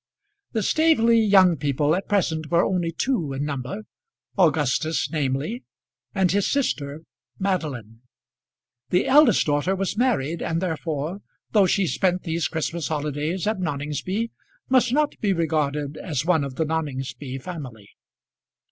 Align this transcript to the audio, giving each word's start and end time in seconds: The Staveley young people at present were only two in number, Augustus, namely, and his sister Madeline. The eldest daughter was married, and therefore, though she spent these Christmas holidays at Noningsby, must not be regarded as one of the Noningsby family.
The 0.53 0.63
Staveley 0.63 1.19
young 1.19 1.57
people 1.57 1.93
at 1.93 2.09
present 2.09 2.49
were 2.49 2.65
only 2.65 2.91
two 2.91 3.33
in 3.33 3.45
number, 3.45 3.83
Augustus, 4.35 5.07
namely, 5.11 5.63
and 6.15 6.31
his 6.31 6.49
sister 6.49 7.03
Madeline. 7.37 8.01
The 8.89 9.05
eldest 9.05 9.45
daughter 9.45 9.75
was 9.75 9.95
married, 9.95 10.41
and 10.41 10.59
therefore, 10.59 11.19
though 11.51 11.67
she 11.67 11.85
spent 11.85 12.23
these 12.23 12.47
Christmas 12.47 12.87
holidays 12.87 13.45
at 13.45 13.59
Noningsby, 13.59 14.31
must 14.69 14.91
not 14.91 15.19
be 15.19 15.33
regarded 15.33 15.97
as 15.97 16.25
one 16.25 16.43
of 16.43 16.55
the 16.55 16.65
Noningsby 16.65 17.37
family. 17.39 17.87